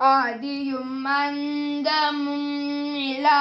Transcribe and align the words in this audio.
ஆதியும் 0.00 1.06
அந்தமும் 1.14 2.52
இலா 3.06 3.40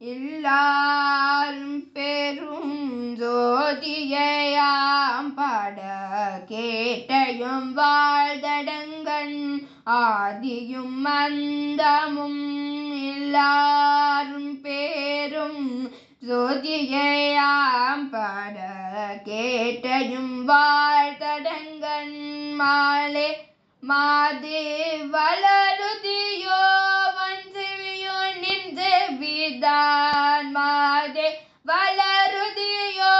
எல்லாரும் 0.00 1.82
பெரும் 1.96 2.78
ஜோதியாம் 3.20 4.48
பாட 5.34 5.78
கேட்டையும் 6.48 7.68
வாழ்தடங்கண் 7.76 9.38
ஆதியும் 9.98 11.06
அந்தமும் 11.16 12.42
இல்லாரும் 13.10 14.52
பேரும் 14.64 15.62
ஜோதியாம் 16.26 18.08
பாட 18.10 18.56
கேட்டையும் 19.24 20.34
வாழ்தடங்கண் 20.50 22.18
மாலே 22.56 23.30
மாதே 23.82 24.66
வளருதியோ 25.22 26.60
வன்சிவியோ 27.16 28.14
நின்று 28.42 28.88
விதான் 29.20 30.48
மாதே. 30.52 31.26
வளருதியோ 31.66 33.12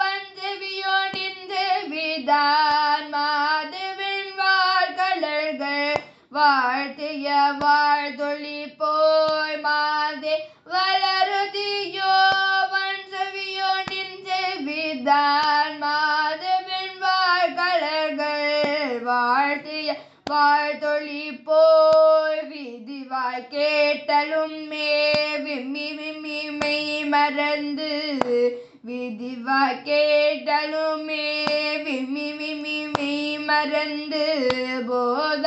வன்சிவியோ 0.00 0.96
நின்று 1.14 1.64
விதான் 1.92 3.06
மாதுவின் 3.14 4.32
வாழ்கலர்கள் 4.36 5.96
வாழ்த்திய 6.30 7.28
வாழ்தொழி 7.58 8.60
போய் 8.78 9.60
மாதே. 9.60 10.36
வளருதியோ 10.66 12.14
வன்சவியோ 12.74 13.72
நின்று 13.90 14.42
விதான் 14.68 15.57
வாழ்த்திய 19.08 19.90
வாழ்த்தொழி 20.30 21.22
போய் 21.46 22.40
விதிவாய் 22.48 23.46
கேட்டலும் 23.52 24.58
மே 24.70 24.88
விம்மி 25.44 25.86
விம்மி 25.98 26.40
மெய் 26.58 27.04
மறந்து 27.12 27.90
விதிவாய் 28.88 29.80
கேட்டலும் 29.88 31.04
மே 31.08 31.24
விம்மி 31.86 32.28
விம்மி 32.40 32.78
மெய் 32.96 33.38
மறந்து 33.48 34.24
போத 34.88 35.46